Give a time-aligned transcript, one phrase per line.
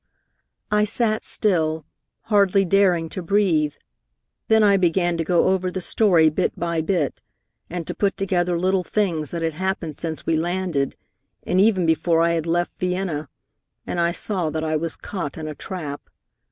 [0.71, 1.85] "I sat still,
[2.21, 3.75] hardly daring to breathe.
[4.47, 7.21] Then I began to go over the story bit by bit,
[7.69, 10.95] and to put together little things that had happened since we landed,
[11.43, 13.29] and even before I had left Vienna;
[13.85, 16.01] and I saw that I was caught in a trap.